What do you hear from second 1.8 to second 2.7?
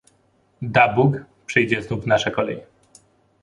znów nasza kolej!"